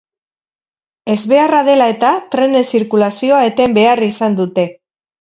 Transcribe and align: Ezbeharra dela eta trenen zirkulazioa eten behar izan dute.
Ezbeharra 1.15 1.59
dela 1.69 1.89
eta 1.97 2.15
trenen 2.33 2.67
zirkulazioa 2.75 3.45
eten 3.53 3.81
behar 3.81 4.07
izan 4.13 4.43
dute. 4.45 4.71